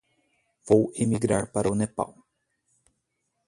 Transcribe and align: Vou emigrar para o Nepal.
Vou 0.67 0.81
emigrar 1.03 1.45
para 1.53 1.71
o 1.73 1.77
Nepal. 1.81 2.11